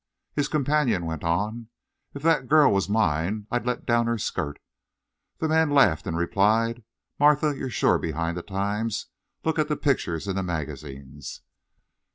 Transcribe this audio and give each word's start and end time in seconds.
His 0.33 0.47
companion 0.47 1.05
went 1.05 1.23
on: 1.23 1.67
"If 2.15 2.23
that 2.23 2.47
girl 2.47 2.71
was 2.73 2.89
mine 2.89 3.45
I'd 3.51 3.67
let 3.67 3.85
down 3.85 4.07
her 4.07 4.17
skirt." 4.17 4.57
The 5.37 5.47
man 5.47 5.69
laughed 5.69 6.07
and 6.07 6.17
replied: 6.17 6.83
"Martha, 7.19 7.55
you're 7.55 7.69
shore 7.69 7.99
behind 7.99 8.35
the 8.35 8.41
times. 8.41 9.05
Look 9.43 9.59
at 9.59 9.67
the 9.67 9.77
pictures 9.77 10.27
in 10.27 10.35
the 10.35 10.41
magazines." 10.41 11.41